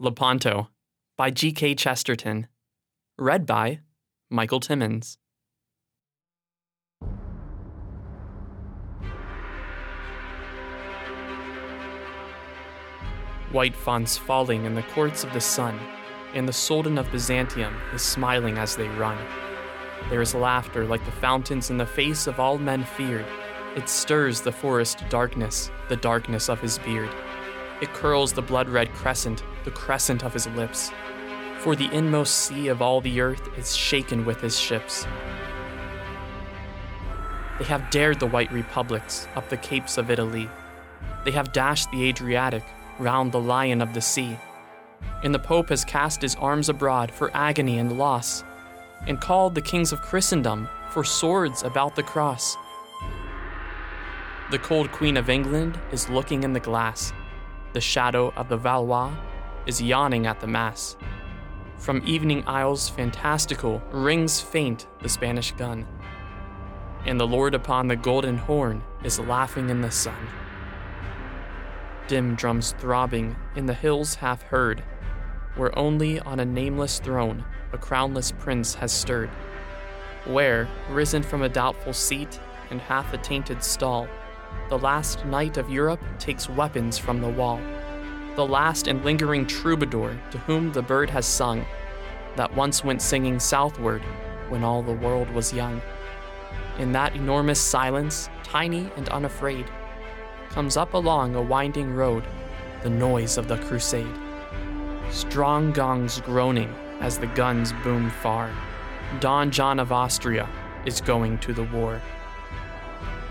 Lepanto 0.00 0.68
by 1.16 1.28
G.K. 1.28 1.74
Chesterton. 1.74 2.46
Read 3.18 3.44
by 3.46 3.80
Michael 4.30 4.60
Thimons. 4.60 5.18
White 13.50 13.74
fonts 13.74 14.16
falling 14.16 14.66
in 14.66 14.76
the 14.76 14.84
courts 14.84 15.24
of 15.24 15.32
the 15.32 15.40
sun, 15.40 15.80
and 16.32 16.46
the 16.46 16.52
Sultan 16.52 16.96
of 16.96 17.10
Byzantium 17.10 17.74
is 17.92 18.02
smiling 18.02 18.56
as 18.56 18.76
they 18.76 18.86
run. 18.90 19.18
There 20.10 20.22
is 20.22 20.32
laughter 20.32 20.84
like 20.84 21.04
the 21.06 21.10
fountains 21.10 21.70
in 21.70 21.76
the 21.76 21.84
face 21.84 22.28
of 22.28 22.38
all 22.38 22.56
men 22.56 22.84
feared. 22.84 23.26
It 23.74 23.88
stirs 23.88 24.42
the 24.42 24.52
forest 24.52 25.02
darkness, 25.08 25.72
the 25.88 25.96
darkness 25.96 26.48
of 26.48 26.60
his 26.60 26.78
beard. 26.78 27.10
It 27.82 27.92
curls 27.94 28.32
the 28.32 28.42
blood 28.42 28.68
red 28.68 28.92
crescent, 28.92 29.42
the 29.64 29.70
crescent 29.70 30.24
of 30.24 30.32
his 30.32 30.46
lips. 30.48 30.90
For 31.58 31.74
the 31.74 31.92
inmost 31.92 32.34
sea 32.34 32.68
of 32.68 32.80
all 32.80 33.00
the 33.00 33.20
earth 33.20 33.48
is 33.58 33.76
shaken 33.76 34.24
with 34.24 34.40
his 34.40 34.58
ships. 34.58 35.06
They 37.58 37.64
have 37.64 37.90
dared 37.90 38.20
the 38.20 38.26
white 38.26 38.52
republics 38.52 39.26
up 39.34 39.48
the 39.48 39.56
capes 39.56 39.98
of 39.98 40.10
Italy. 40.10 40.48
They 41.24 41.32
have 41.32 41.52
dashed 41.52 41.90
the 41.90 42.08
Adriatic 42.08 42.64
round 42.98 43.32
the 43.32 43.40
lion 43.40 43.82
of 43.82 43.94
the 43.94 44.00
sea. 44.00 44.38
And 45.24 45.34
the 45.34 45.40
Pope 45.40 45.70
has 45.70 45.84
cast 45.84 46.22
his 46.22 46.36
arms 46.36 46.68
abroad 46.68 47.10
for 47.10 47.30
agony 47.34 47.78
and 47.78 47.98
loss, 47.98 48.44
and 49.06 49.20
called 49.20 49.54
the 49.54 49.62
kings 49.62 49.92
of 49.92 50.02
Christendom 50.02 50.68
for 50.90 51.04
swords 51.04 51.62
about 51.62 51.96
the 51.96 52.02
cross. 52.02 52.56
The 54.50 54.58
cold 54.58 54.90
Queen 54.92 55.16
of 55.16 55.28
England 55.28 55.78
is 55.92 56.08
looking 56.08 56.42
in 56.42 56.52
the 56.52 56.60
glass. 56.60 57.12
The 57.74 57.80
shadow 57.80 58.32
of 58.34 58.48
the 58.48 58.56
Valois 58.56 59.12
is 59.68 59.82
yawning 59.82 60.26
at 60.26 60.40
the 60.40 60.46
Mass. 60.46 60.96
From 61.76 62.02
evening 62.06 62.42
isles 62.46 62.88
fantastical 62.88 63.82
rings 63.92 64.40
faint 64.40 64.88
the 65.02 65.10
Spanish 65.10 65.52
gun. 65.52 65.86
And 67.04 67.20
the 67.20 67.26
Lord 67.26 67.54
upon 67.54 67.86
the 67.86 67.94
golden 67.94 68.38
horn 68.38 68.82
is 69.04 69.20
laughing 69.20 69.68
in 69.68 69.82
the 69.82 69.90
sun. 69.90 70.28
Dim 72.08 72.34
drums 72.34 72.74
throbbing 72.78 73.36
in 73.54 73.66
the 73.66 73.74
hills 73.74 74.14
half 74.16 74.42
heard, 74.42 74.82
where 75.54 75.78
only 75.78 76.18
on 76.20 76.40
a 76.40 76.44
nameless 76.46 76.98
throne 76.98 77.44
a 77.74 77.78
crownless 77.78 78.32
prince 78.38 78.74
has 78.74 78.90
stirred. 78.90 79.30
Where, 80.24 80.66
risen 80.90 81.22
from 81.22 81.42
a 81.42 81.48
doubtful 81.48 81.92
seat 81.92 82.40
and 82.70 82.80
half 82.80 83.12
a 83.12 83.18
tainted 83.18 83.62
stall, 83.62 84.08
the 84.70 84.78
last 84.78 85.26
knight 85.26 85.58
of 85.58 85.68
Europe 85.68 86.00
takes 86.18 86.48
weapons 86.48 86.96
from 86.96 87.20
the 87.20 87.28
wall. 87.28 87.60
The 88.38 88.46
last 88.46 88.86
and 88.86 89.04
lingering 89.04 89.48
troubadour 89.48 90.16
to 90.30 90.38
whom 90.38 90.70
the 90.70 90.80
bird 90.80 91.10
has 91.10 91.26
sung, 91.26 91.66
that 92.36 92.54
once 92.54 92.84
went 92.84 93.02
singing 93.02 93.40
southward 93.40 94.00
when 94.48 94.62
all 94.62 94.80
the 94.80 94.92
world 94.92 95.28
was 95.30 95.52
young. 95.52 95.82
In 96.78 96.92
that 96.92 97.16
enormous 97.16 97.60
silence, 97.60 98.28
tiny 98.44 98.92
and 98.96 99.08
unafraid, 99.08 99.68
comes 100.50 100.76
up 100.76 100.94
along 100.94 101.34
a 101.34 101.42
winding 101.42 101.92
road 101.92 102.22
the 102.84 102.90
noise 102.90 103.38
of 103.38 103.48
the 103.48 103.58
crusade. 103.58 104.06
Strong 105.10 105.72
gongs 105.72 106.20
groaning 106.20 106.72
as 107.00 107.18
the 107.18 107.26
guns 107.26 107.72
boom 107.82 108.08
far. 108.08 108.54
Don 109.18 109.50
John 109.50 109.80
of 109.80 109.90
Austria 109.90 110.48
is 110.86 111.00
going 111.00 111.38
to 111.38 111.52
the 111.52 111.64
war. 111.64 112.00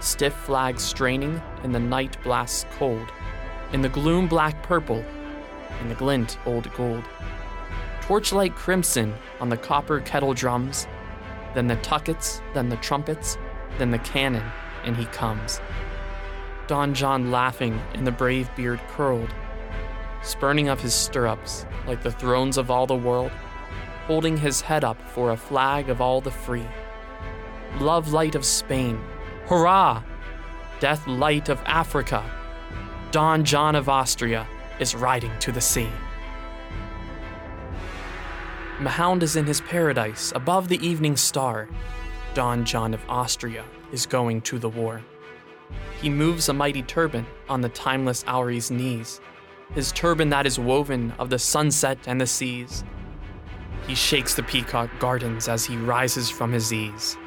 Stiff 0.01 0.33
flags 0.33 0.83
straining 0.83 1.41
in 1.63 1.71
the 1.71 1.79
night 1.79 2.21
blasts 2.23 2.65
cold, 2.77 3.07
in 3.73 3.81
the 3.81 3.89
gloom 3.89 4.27
black 4.27 4.63
purple, 4.63 5.03
in 5.81 5.89
the 5.89 5.95
glint 5.95 6.37
old 6.45 6.71
gold. 6.73 7.03
Torchlight 8.01 8.55
crimson 8.55 9.13
on 9.39 9.49
the 9.49 9.57
copper 9.57 9.99
kettle 9.99 10.33
drums, 10.33 10.87
then 11.53 11.67
the 11.67 11.75
tuckets, 11.77 12.41
then 12.53 12.69
the 12.69 12.77
trumpets, 12.77 13.37
then 13.77 13.91
the 13.91 13.99
cannon, 13.99 14.43
and 14.83 14.95
he 14.95 15.05
comes. 15.05 15.59
Don 16.67 16.93
John 16.93 17.31
laughing 17.31 17.81
and 17.93 18.05
the 18.05 18.11
brave 18.11 18.53
beard 18.55 18.79
curled, 18.89 19.33
spurning 20.21 20.69
up 20.69 20.79
his 20.79 20.93
stirrups 20.93 21.65
like 21.85 22.03
the 22.03 22.11
thrones 22.11 22.57
of 22.57 22.69
all 22.69 22.85
the 22.85 22.95
world, 22.95 23.31
holding 24.05 24.37
his 24.37 24.61
head 24.61 24.83
up 24.83 25.01
for 25.09 25.31
a 25.31 25.37
flag 25.37 25.89
of 25.89 26.01
all 26.01 26.21
the 26.21 26.31
free. 26.31 26.65
Love 27.79 28.13
light 28.13 28.35
of 28.35 28.45
Spain, 28.45 28.99
hurrah! 29.45 30.03
Death 30.79 31.07
light 31.07 31.49
of 31.49 31.59
Africa, 31.65 32.23
Don 33.11 33.45
John 33.45 33.75
of 33.75 33.87
Austria 33.87 34.45
is 34.81 34.93
riding 34.93 35.31
to 35.39 35.53
the 35.53 35.61
sea. 35.61 35.87
Mahound 38.79 39.23
is 39.23 39.37
in 39.37 39.45
his 39.45 39.61
paradise 39.61 40.33
above 40.35 40.67
the 40.67 40.85
evening 40.85 41.15
star. 41.15 41.69
Don 42.33 42.65
John 42.65 42.93
of 42.93 43.01
Austria 43.07 43.63
is 43.93 44.05
going 44.05 44.41
to 44.41 44.59
the 44.59 44.67
war. 44.67 45.01
He 46.01 46.09
moves 46.09 46.49
a 46.49 46.53
mighty 46.53 46.83
turban 46.83 47.25
on 47.47 47.61
the 47.61 47.69
timeless 47.69 48.23
Houri's 48.23 48.69
knees, 48.69 49.21
his 49.73 49.93
turban 49.93 50.29
that 50.29 50.45
is 50.45 50.59
woven 50.59 51.13
of 51.17 51.29
the 51.29 51.39
sunset 51.39 51.97
and 52.07 52.19
the 52.19 52.27
seas. 52.27 52.83
He 53.87 53.95
shakes 53.95 54.33
the 54.33 54.43
peacock 54.43 54.89
gardens 54.99 55.47
as 55.47 55.63
he 55.63 55.77
rises 55.77 56.29
from 56.29 56.51
his 56.51 56.73
ease, 56.73 57.17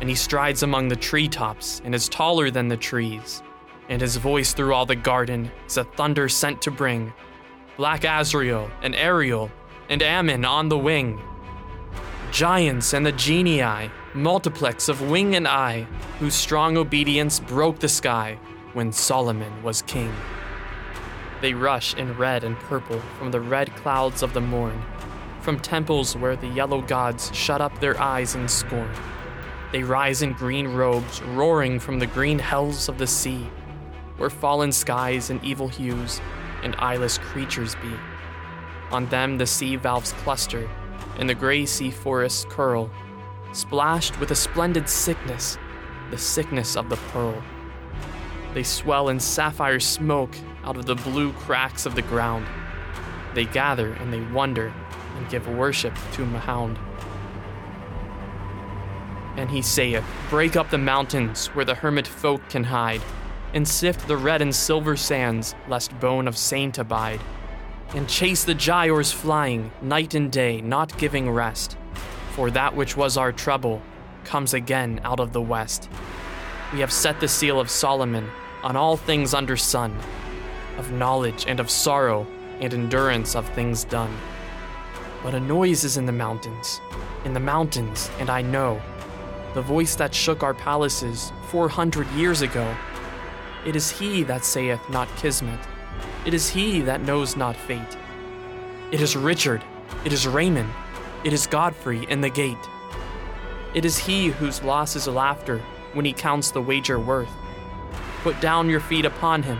and 0.00 0.08
he 0.08 0.14
strides 0.14 0.62
among 0.62 0.88
the 0.88 0.96
treetops 0.96 1.82
and 1.84 1.94
is 1.94 2.08
taller 2.08 2.50
than 2.50 2.68
the 2.68 2.78
trees, 2.78 3.42
and 3.88 4.00
his 4.00 4.16
voice 4.16 4.52
through 4.52 4.74
all 4.74 4.86
the 4.86 4.96
garden 4.96 5.50
is 5.66 5.76
a 5.76 5.84
thunder 5.84 6.28
sent 6.28 6.62
to 6.62 6.70
bring 6.70 7.12
Black 7.76 8.04
Azrael 8.04 8.70
and 8.82 8.94
Ariel 8.94 9.50
and 9.88 10.02
Ammon 10.02 10.44
on 10.44 10.68
the 10.68 10.78
wing. 10.78 11.20
Giants 12.30 12.92
and 12.92 13.06
the 13.06 13.12
genii, 13.12 13.90
multiplex 14.14 14.88
of 14.88 15.00
wing 15.08 15.34
and 15.34 15.48
eye, 15.48 15.86
whose 16.18 16.34
strong 16.34 16.76
obedience 16.76 17.40
broke 17.40 17.78
the 17.78 17.88
sky 17.88 18.38
when 18.74 18.92
Solomon 18.92 19.62
was 19.62 19.82
king. 19.82 20.12
They 21.40 21.54
rush 21.54 21.94
in 21.94 22.16
red 22.18 22.44
and 22.44 22.58
purple 22.58 23.00
from 23.18 23.30
the 23.30 23.40
red 23.40 23.74
clouds 23.76 24.22
of 24.22 24.34
the 24.34 24.40
morn, 24.40 24.82
from 25.40 25.58
temples 25.58 26.16
where 26.16 26.36
the 26.36 26.48
yellow 26.48 26.82
gods 26.82 27.34
shut 27.34 27.60
up 27.60 27.80
their 27.80 27.98
eyes 28.00 28.34
in 28.34 28.48
scorn. 28.48 28.90
They 29.72 29.82
rise 29.82 30.22
in 30.22 30.32
green 30.32 30.68
robes, 30.68 31.22
roaring 31.22 31.78
from 31.78 31.98
the 31.98 32.06
green 32.06 32.38
hells 32.38 32.88
of 32.88 32.98
the 32.98 33.06
sea, 33.06 33.48
where 34.18 34.30
fallen 34.30 34.70
skies 34.70 35.30
and 35.30 35.42
evil 35.42 35.68
hues 35.68 36.20
and 36.62 36.76
eyeless 36.76 37.18
creatures 37.18 37.74
be. 37.76 37.92
On 38.90 39.06
them 39.06 39.38
the 39.38 39.46
sea 39.46 39.76
valves 39.76 40.12
cluster, 40.24 40.68
and 41.18 41.28
the 41.28 41.34
gray 41.34 41.64
sea 41.64 41.90
forests 41.90 42.44
curl, 42.48 42.90
splashed 43.52 44.18
with 44.20 44.30
a 44.30 44.36
splendid 44.36 44.88
sickness, 44.88 45.58
the 46.10 46.18
sickness 46.18 46.76
of 46.76 46.88
the 46.88 46.96
pearl. 47.12 47.42
They 48.54 48.62
swell 48.62 49.08
in 49.08 49.20
sapphire 49.20 49.80
smoke 49.80 50.34
out 50.64 50.76
of 50.76 50.86
the 50.86 50.94
blue 50.94 51.32
cracks 51.32 51.86
of 51.86 51.94
the 51.94 52.02
ground. 52.02 52.46
They 53.34 53.44
gather 53.44 53.92
and 53.94 54.12
they 54.12 54.20
wonder 54.32 54.72
and 55.16 55.28
give 55.28 55.48
worship 55.48 55.94
to 56.12 56.24
Mahound. 56.24 56.78
And 59.36 59.50
he 59.50 59.62
saith, 59.62 60.04
Break 60.30 60.56
up 60.56 60.70
the 60.70 60.78
mountains 60.78 61.48
where 61.48 61.64
the 61.64 61.74
hermit 61.74 62.06
folk 62.06 62.48
can 62.48 62.64
hide, 62.64 63.02
and 63.54 63.66
sift 63.66 64.06
the 64.06 64.16
red 64.16 64.42
and 64.42 64.54
silver 64.54 64.96
sands, 64.96 65.54
lest 65.68 65.98
bone 66.00 66.28
of 66.28 66.36
saint 66.36 66.78
abide 66.78 67.20
and 67.94 68.08
chase 68.08 68.44
the 68.44 68.54
Giaours 68.54 69.12
flying 69.12 69.70
night 69.80 70.14
and 70.14 70.30
day, 70.30 70.60
not 70.60 70.96
giving 70.98 71.30
rest. 71.30 71.76
For 72.32 72.50
that 72.50 72.76
which 72.76 72.96
was 72.96 73.16
our 73.16 73.32
trouble 73.32 73.82
comes 74.24 74.54
again 74.54 75.00
out 75.04 75.20
of 75.20 75.32
the 75.32 75.40
west. 75.40 75.88
We 76.72 76.80
have 76.80 76.92
set 76.92 77.18
the 77.20 77.28
seal 77.28 77.58
of 77.58 77.70
Solomon 77.70 78.28
on 78.62 78.76
all 78.76 78.96
things 78.96 79.32
under 79.32 79.56
sun, 79.56 79.96
of 80.76 80.92
knowledge 80.92 81.46
and 81.48 81.60
of 81.60 81.70
sorrow 81.70 82.26
and 82.60 82.74
endurance 82.74 83.34
of 83.34 83.48
things 83.50 83.84
done. 83.84 84.14
But 85.22 85.34
a 85.34 85.40
noise 85.40 85.84
is 85.84 85.96
in 85.96 86.06
the 86.06 86.12
mountains, 86.12 86.80
in 87.24 87.32
the 87.32 87.40
mountains, 87.40 88.10
and 88.20 88.28
I 88.28 88.42
know 88.42 88.80
the 89.54 89.62
voice 89.62 89.94
that 89.96 90.14
shook 90.14 90.42
our 90.42 90.54
palaces 90.54 91.32
four 91.48 91.68
hundred 91.68 92.06
years 92.10 92.42
ago. 92.42 92.76
It 93.68 93.76
is 93.76 93.90
he 93.90 94.24
that 94.24 94.44
saith 94.44 94.80
not 94.90 95.08
Kismet 95.16 95.60
it 96.24 96.34
is 96.34 96.50
he 96.50 96.82
that 96.82 97.00
knows 97.00 97.36
not 97.36 97.56
fate. 97.56 97.96
It 98.92 99.00
is 99.00 99.16
Richard, 99.16 99.62
it 100.04 100.12
is 100.12 100.26
Raymond, 100.26 100.68
it 101.24 101.32
is 101.32 101.46
Godfrey 101.46 102.04
in 102.10 102.20
the 102.20 102.28
gate. 102.28 102.58
It 103.74 103.84
is 103.84 103.96
he 103.96 104.26
whose 104.26 104.62
loss 104.62 104.96
is 104.96 105.06
laughter 105.06 105.62
when 105.92 106.04
he 106.04 106.12
counts 106.12 106.50
the 106.50 106.60
wager 106.60 106.98
worth. 106.98 107.30
Put 108.22 108.40
down 108.40 108.68
your 108.68 108.80
feet 108.80 109.04
upon 109.04 109.42
him, 109.42 109.58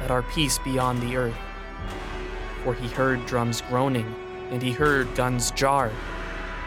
that 0.00 0.10
our 0.10 0.22
peace 0.22 0.58
be 0.58 0.78
on 0.78 1.00
the 1.00 1.16
earth. 1.16 1.36
For 2.64 2.74
he 2.74 2.88
heard 2.88 3.26
drums 3.26 3.60
groaning, 3.62 4.14
and 4.50 4.62
he 4.62 4.72
heard 4.72 5.14
guns 5.14 5.50
jar. 5.50 5.90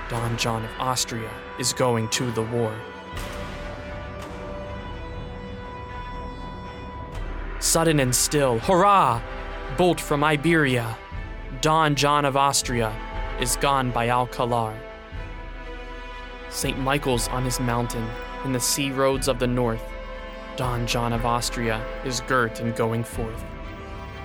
Don 0.09 0.37
John 0.37 0.63
of 0.63 0.71
Austria 0.79 1.31
is 1.57 1.73
going 1.73 2.09
to 2.09 2.29
the 2.31 2.43
war. 2.43 2.75
Sudden 7.69 7.99
and 7.99 8.15
still, 8.15 8.57
hurrah! 8.57 9.21
Bolt 9.77 10.01
from 10.01 10.23
Iberia. 10.23 10.97
Don 11.61 11.93
John 11.93 12.25
of 12.25 12.35
Austria 12.35 12.91
is 13.39 13.57
gone 13.57 13.91
by 13.91 14.07
Alcalar. 14.07 14.75
St. 16.49 16.79
Michael's 16.79 17.27
on 17.27 17.45
his 17.45 17.59
mountain, 17.59 18.09
in 18.43 18.53
the 18.53 18.59
sea 18.59 18.89
roads 18.89 19.27
of 19.27 19.37
the 19.37 19.45
north, 19.45 19.83
Don 20.57 20.87
John 20.87 21.13
of 21.13 21.27
Austria 21.27 21.85
is 22.03 22.21
girt 22.21 22.59
and 22.59 22.75
going 22.75 23.03
forth. 23.03 23.43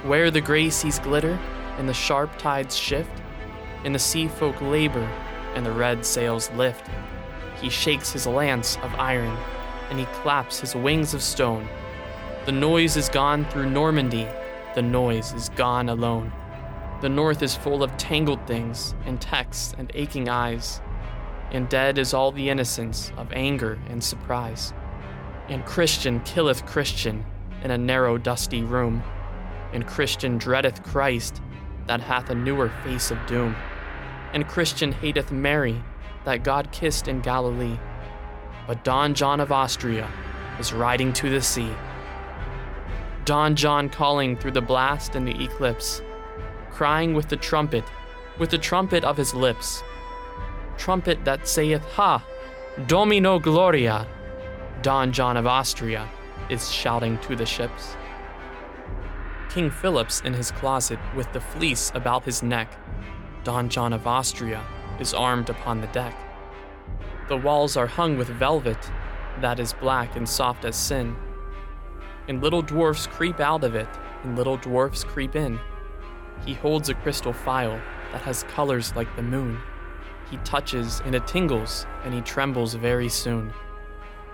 Where 0.05 0.31
the 0.31 0.41
gray 0.41 0.71
seas 0.71 0.99
glitter 0.99 1.39
and 1.77 1.87
the 1.87 1.93
sharp 1.93 2.39
tides 2.39 2.75
shift, 2.75 3.21
and 3.85 3.95
the 3.95 3.99
sea 3.99 4.27
folk 4.27 4.59
labor 4.63 5.07
and 5.55 5.67
the 5.67 5.73
red 5.73 6.07
sails 6.07 6.51
lift, 6.53 6.87
he 7.61 7.69
shakes 7.69 8.11
his 8.11 8.27
lance 8.27 8.79
of 8.79 8.95
iron 8.95 9.37
and 9.91 9.99
he 9.99 10.07
claps 10.23 10.61
his 10.61 10.75
wings 10.75 11.13
of 11.13 11.21
stone. 11.23 11.69
The 12.47 12.53
noise 12.53 12.99
is 12.99 13.09
gone 13.09 13.47
through 13.47 13.71
Normandy, 13.71 14.29
the 14.75 14.83
noise 14.83 15.33
is 15.33 15.49
gone 15.49 15.89
alone. 15.89 16.31
The 17.01 17.09
north 17.09 17.43
is 17.43 17.57
full 17.57 17.83
of 17.83 17.97
tangled 17.97 18.47
things 18.47 18.95
and 19.07 19.19
texts 19.19 19.75
and 19.79 19.91
aching 19.95 20.29
eyes, 20.29 20.83
and 21.53 21.71
dead 21.71 21.97
is 21.97 22.13
all 22.13 22.33
the 22.33 22.51
innocence 22.51 23.13
of 23.17 23.33
anger 23.33 23.79
and 23.89 24.05
surprise. 24.05 24.75
And 25.49 25.65
Christian 25.65 26.21
killeth 26.21 26.67
Christian 26.67 27.25
in 27.63 27.71
a 27.71 27.79
narrow, 27.79 28.19
dusty 28.19 28.63
room, 28.63 29.03
and 29.73 29.87
Christian 29.87 30.37
dreadeth 30.37 30.83
Christ 30.83 31.41
that 31.87 32.03
hath 32.03 32.29
a 32.29 32.35
newer 32.35 32.71
face 32.85 33.11
of 33.11 33.25
doom, 33.27 33.57
and 34.35 34.47
Christian 34.47 34.93
hateth 34.93 35.33
Mary 35.33 35.83
that 36.27 36.45
God 36.45 36.73
kissed 36.73 37.09
in 37.09 37.23
Galilee. 37.23 37.79
But 38.67 38.85
Don 38.85 39.15
John 39.15 39.41
of 39.41 39.51
Austria 39.51 40.11
is 40.59 40.75
riding 40.75 41.15
to 41.15 41.31
the 41.31 41.41
sea. 41.41 41.73
Don 43.25 43.57
John 43.57 43.89
calling 43.89 44.37
through 44.37 44.51
the 44.51 44.61
blast 44.61 45.15
and 45.15 45.27
the 45.27 45.43
eclipse, 45.43 46.03
crying 46.71 47.15
with 47.15 47.29
the 47.29 47.37
trumpet, 47.37 47.85
with 48.39 48.51
the 48.51 48.59
trumpet 48.59 49.03
of 49.03 49.17
his 49.17 49.33
lips. 49.33 49.83
Trumpet 50.77 51.25
that 51.25 51.49
saith, 51.49 51.83
Ha! 51.93 52.23
Domino 52.87 53.39
Gloria! 53.39 54.07
Don 54.83 55.11
John 55.13 55.39
of 55.39 55.47
Austria 55.47 56.07
is 56.51 56.71
shouting 56.71 57.17
to 57.21 57.35
the 57.35 57.47
ships. 57.47 57.97
King 59.49 59.71
Philip's 59.71 60.21
in 60.21 60.35
his 60.35 60.51
closet 60.51 60.99
with 61.17 61.33
the 61.33 61.41
fleece 61.41 61.93
about 61.95 62.25
his 62.25 62.43
neck. 62.43 62.77
Don 63.45 63.71
John 63.71 63.95
of 63.95 64.07
Austria 64.07 64.63
is 65.01 65.15
armed 65.15 65.49
upon 65.49 65.81
the 65.81 65.87
deck. 65.89 66.15
The 67.29 67.37
walls 67.39 67.77
are 67.77 67.87
hung 67.87 68.19
with 68.19 68.29
velvet 68.29 68.91
that 69.41 69.59
is 69.59 69.73
black 69.73 70.15
and 70.17 70.29
soft 70.29 70.65
as 70.65 70.77
sin. 70.77 71.17
And 72.29 72.43
little 72.43 72.63
dwarfs 72.63 73.07
creep 73.07 73.41
out 73.41 73.65
of 73.65 73.75
it, 73.75 73.89
and 74.23 74.37
little 74.37 74.57
dwarfs 74.57 75.05
creep 75.05 75.37
in. 75.37 75.61
He 76.47 76.55
holds 76.55 76.89
a 76.89 76.95
crystal 76.95 77.33
phial 77.33 77.79
that 78.13 78.23
has 78.23 78.45
colors 78.45 78.95
like 78.97 79.15
the 79.17 79.23
moon. 79.23 79.59
He 80.31 80.37
touches, 80.39 81.03
and 81.05 81.15
it 81.15 81.27
tingles, 81.27 81.87
and 82.05 82.15
he 82.15 82.21
trembles 82.21 82.75
very 82.75 83.09
soon. 83.09 83.53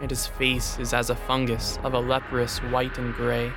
And 0.00 0.10
his 0.10 0.26
face 0.26 0.78
is 0.78 0.94
as 0.94 1.10
a 1.10 1.16
fungus 1.16 1.78
of 1.82 1.94
a 1.94 1.98
leprous 2.00 2.58
white 2.58 2.96
and 2.96 3.12
gray, 3.14 3.52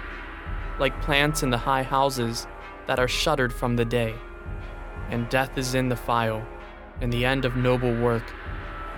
like 0.80 1.02
plants 1.02 1.44
in 1.44 1.52
the 1.52 1.58
high 1.58 1.84
houses 1.84 2.48
that 2.88 3.00
are 3.00 3.08
shuttered 3.08 3.54
from 3.54 3.76
the 3.76 3.86
day. 3.86 4.16
And 5.10 5.30
death 5.30 5.58
is 5.58 5.76
in 5.76 5.90
the 5.90 5.96
phial, 5.96 6.44
and 7.02 7.14
the 7.14 7.26
end 7.26 7.46
of 7.46 7.56
noble 7.56 7.96
work. 7.96 8.24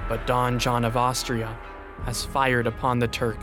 But 0.08 0.26
Don 0.26 0.60
John 0.60 0.86
of 0.86 0.96
Austria 0.96 1.58
has 2.04 2.24
fired 2.24 2.68
upon 2.68 3.00
the 3.00 3.08
Turk. 3.08 3.38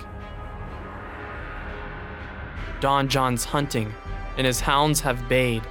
Don 2.82 3.06
John's 3.06 3.44
hunting, 3.44 3.94
and 4.36 4.44
his 4.44 4.60
hounds 4.60 5.00
have 5.02 5.28
bayed. 5.28 5.62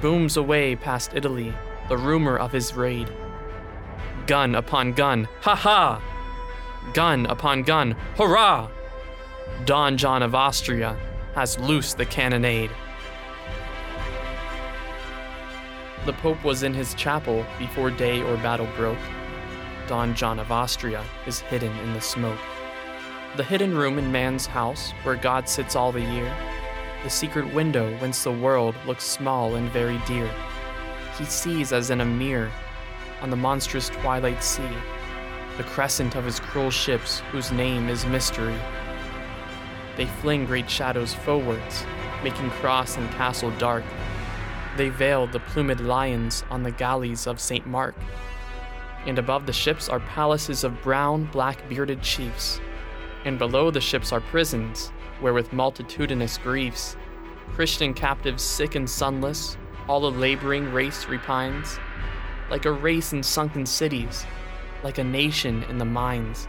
Booms 0.00 0.38
away 0.38 0.74
past 0.74 1.10
Italy 1.14 1.52
the 1.90 1.98
rumor 1.98 2.38
of 2.38 2.50
his 2.50 2.74
raid. 2.74 3.12
Gun 4.26 4.54
upon 4.54 4.94
gun, 4.94 5.28
ha 5.42 5.54
ha! 5.54 6.02
Gun 6.94 7.26
upon 7.26 7.62
gun, 7.62 7.94
hurrah! 8.16 8.70
Don 9.66 9.98
John 9.98 10.22
of 10.22 10.34
Austria 10.34 10.96
has 11.34 11.58
loosed 11.58 11.98
the 11.98 12.06
cannonade. 12.06 12.70
The 16.06 16.14
Pope 16.14 16.42
was 16.42 16.62
in 16.62 16.72
his 16.72 16.94
chapel 16.94 17.44
before 17.58 17.90
day 17.90 18.22
or 18.22 18.38
battle 18.38 18.68
broke. 18.76 18.96
Don 19.88 20.14
John 20.14 20.38
of 20.38 20.50
Austria 20.50 21.04
is 21.26 21.40
hidden 21.40 21.76
in 21.80 21.92
the 21.92 22.00
smoke. 22.00 22.40
The 23.36 23.44
hidden 23.44 23.76
room 23.76 23.98
in 23.98 24.12
man's 24.12 24.46
house 24.46 24.92
where 25.02 25.16
God 25.16 25.48
sits 25.48 25.76
all 25.76 25.92
the 25.92 26.00
year, 26.00 26.32
the 27.02 27.10
secret 27.10 27.52
window 27.52 27.96
whence 27.98 28.22
the 28.22 28.32
world 28.32 28.74
looks 28.86 29.04
small 29.04 29.56
and 29.56 29.70
very 29.70 30.00
dear. 30.06 30.30
He 31.18 31.24
sees 31.24 31.72
as 31.72 31.90
in 31.90 32.00
a 32.00 32.04
mirror 32.04 32.50
on 33.20 33.30
the 33.30 33.36
monstrous 33.36 33.88
twilight 33.88 34.42
sea 34.42 34.62
the 35.56 35.64
crescent 35.64 36.16
of 36.16 36.24
his 36.24 36.40
cruel 36.40 36.70
ships 36.70 37.20
whose 37.30 37.52
name 37.52 37.88
is 37.88 38.04
mystery. 38.06 38.58
They 39.96 40.06
fling 40.06 40.46
great 40.46 40.68
shadows 40.68 41.14
forwards, 41.14 41.84
making 42.24 42.50
cross 42.50 42.96
and 42.96 43.08
castle 43.12 43.52
dark 43.58 43.84
they 44.76 44.88
veil 44.88 45.26
the 45.26 45.38
plumed 45.38 45.80
lions 45.80 46.44
on 46.50 46.62
the 46.62 46.70
galleys 46.70 47.26
of 47.26 47.38
St. 47.38 47.66
Mark. 47.66 47.94
And 49.06 49.18
above 49.18 49.46
the 49.46 49.52
ships 49.52 49.88
are 49.88 50.00
palaces 50.00 50.64
of 50.64 50.82
brown, 50.82 51.26
black 51.26 51.68
bearded 51.68 52.02
chiefs. 52.02 52.60
And 53.24 53.38
below 53.38 53.70
the 53.70 53.80
ships 53.80 54.12
are 54.12 54.20
prisons, 54.20 54.92
where 55.20 55.32
with 55.32 55.52
multitudinous 55.52 56.38
griefs, 56.38 56.96
Christian 57.52 57.94
captives 57.94 58.42
sick 58.42 58.74
and 58.74 58.88
sunless, 58.88 59.56
all 59.88 60.06
a 60.06 60.08
laboring 60.08 60.72
race 60.72 61.06
repines. 61.06 61.78
Like 62.50 62.66
a 62.66 62.72
race 62.72 63.12
in 63.12 63.22
sunken 63.22 63.64
cities, 63.64 64.26
like 64.82 64.98
a 64.98 65.04
nation 65.04 65.62
in 65.64 65.78
the 65.78 65.84
mines. 65.84 66.46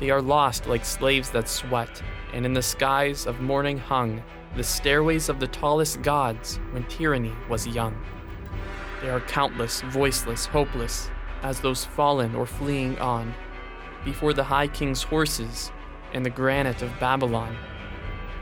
They 0.00 0.10
are 0.10 0.22
lost 0.22 0.66
like 0.66 0.84
slaves 0.84 1.30
that 1.30 1.48
sweat, 1.48 2.02
and 2.32 2.44
in 2.44 2.52
the 2.52 2.62
skies 2.62 3.26
of 3.26 3.40
morning 3.40 3.78
hung 3.78 4.22
the 4.56 4.64
stairways 4.64 5.28
of 5.28 5.40
the 5.40 5.46
tallest 5.46 6.02
gods 6.02 6.58
when 6.72 6.84
tyranny 6.84 7.32
was 7.48 7.66
young. 7.66 7.96
They 9.02 9.10
are 9.10 9.20
countless, 9.20 9.82
voiceless, 9.82 10.46
hopeless, 10.46 11.10
as 11.42 11.60
those 11.60 11.84
fallen 11.84 12.34
or 12.34 12.46
fleeing 12.46 12.98
on, 12.98 13.34
before 14.04 14.32
the 14.32 14.44
high 14.44 14.66
king's 14.66 15.02
horses 15.02 15.70
and 16.12 16.24
the 16.24 16.30
granite 16.30 16.82
of 16.82 16.98
Babylon. 16.98 17.56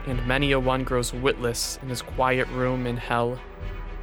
And 0.05 0.25
many 0.25 0.51
a 0.51 0.59
one 0.59 0.83
grows 0.83 1.13
witless 1.13 1.79
in 1.81 1.89
his 1.89 2.01
quiet 2.01 2.47
room 2.49 2.87
in 2.87 2.97
hell, 2.97 3.39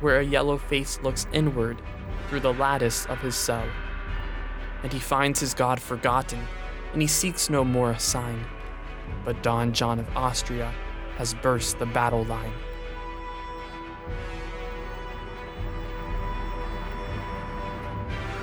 where 0.00 0.20
a 0.20 0.24
yellow 0.24 0.58
face 0.58 1.00
looks 1.02 1.26
inward 1.32 1.80
through 2.28 2.40
the 2.40 2.52
lattice 2.52 3.06
of 3.06 3.20
his 3.20 3.34
cell. 3.34 3.66
And 4.82 4.92
he 4.92 4.98
finds 4.98 5.40
his 5.40 5.54
God 5.54 5.80
forgotten, 5.80 6.40
and 6.92 7.00
he 7.00 7.08
seeks 7.08 7.48
no 7.48 7.64
more 7.64 7.92
a 7.92 7.98
sign. 7.98 8.44
But 9.24 9.42
Don 9.42 9.72
John 9.72 9.98
of 9.98 10.16
Austria 10.16 10.74
has 11.16 11.32
burst 11.34 11.78
the 11.78 11.86
battle 11.86 12.24
line. 12.24 12.52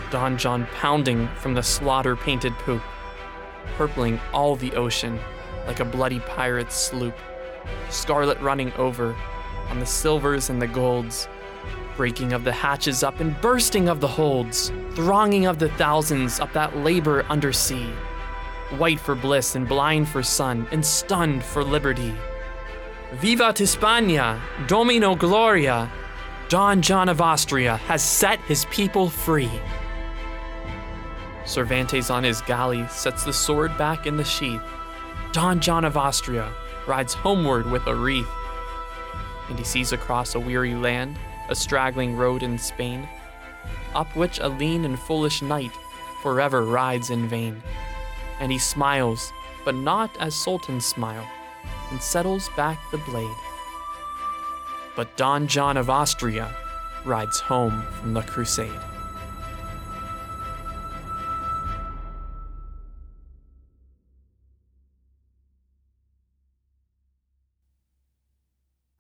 Don 0.10 0.38
John 0.38 0.68
pounding 0.74 1.27
from 1.36 1.53
the 1.53 1.63
slaughter 1.63 2.15
painted 2.15 2.53
poop, 2.60 2.82
purpling 3.78 4.20
all 4.34 4.56
the 4.56 4.74
ocean 4.74 5.20
like 5.68 5.80
a 5.80 5.86
bloody 5.86 6.20
pirate's 6.22 6.75
sloop, 6.75 7.16
scarlet 7.90 8.40
running 8.42 8.72
over 8.74 9.16
on 9.70 9.80
the 9.80 9.86
silvers 9.86 10.50
and 10.50 10.62
the 10.62 10.68
golds, 10.68 11.28
breaking 11.96 12.34
of 12.34 12.44
the 12.44 12.51
hatches 12.51 13.04
up 13.04 13.20
and 13.20 13.40
bursting 13.42 13.88
of 13.88 14.00
the 14.00 14.08
holds, 14.08 14.72
thronging 14.94 15.46
of 15.46 15.60
the 15.60 15.70
thousands 15.70 16.40
up 16.40 16.51
that 16.54 16.78
labor 16.78 17.25
under 17.30 17.54
sea, 17.54 17.92
white 18.78 19.00
for 19.00 19.16
bliss 19.16 19.56
and 19.56 19.68
blind 19.68 20.08
for 20.08 20.24
sun 20.24 20.68
and 20.72 20.86
stunned 20.86 21.44
for 21.44 21.63
liberty. 21.63 22.13
Vivat 23.16 23.58
Hispania! 23.58 24.42
Domino 24.68 25.16
Gloria! 25.16 25.92
Don 26.50 26.82
John 26.82 27.08
of 27.08 27.22
Austria 27.22 27.78
has 27.78 28.04
set 28.04 28.40
his 28.42 28.66
people 28.66 29.10
free. 29.10 29.51
Cervantes 31.45 32.10
on 32.10 32.24
his 32.24 32.41
galley 32.41 32.88
sets 32.88 33.24
the 33.24 33.33
sword 33.33 33.77
back 33.77 34.05
in 34.05 34.17
the 34.17 34.24
sheath. 34.24 34.62
Don 35.31 35.60
John 35.60 35.86
of 35.86 35.98
Austria 35.98 36.51
rides 36.88 37.13
homeward 37.13 37.69
with 37.69 37.86
a 37.88 37.95
wreath. 37.95 38.29
And 39.50 39.57
he 39.57 39.65
sees 39.65 39.91
across 39.91 40.36
a 40.36 40.39
weary 40.39 40.75
land 40.75 41.17
a 41.50 41.55
straggling 41.55 42.15
road 42.15 42.43
in 42.43 42.57
Spain, 42.57 43.07
up 43.93 44.15
which 44.15 44.39
a 44.39 44.48
lean 44.48 44.86
and 44.86 44.98
foolish 44.98 45.41
knight 45.41 45.71
forever 46.21 46.63
rides 46.63 47.10
in 47.10 47.27
vain. 47.27 47.62
And 48.39 48.51
he 48.51 48.57
smiles, 48.57 49.31
but 49.65 49.75
not 49.75 50.15
as 50.19 50.36
sultans 50.36 50.86
smile 50.86 51.27
and 51.91 52.01
settles 52.01 52.50
back 52.55 52.79
the 52.91 52.98
blade. 53.00 53.36
But 54.95 55.15
Don 55.17 55.48
John 55.48 55.77
of 55.77 55.89
Austria 55.89 56.55
rides 57.05 57.39
home 57.39 57.83
from 58.00 58.13
the 58.13 58.21
crusade. 58.21 58.79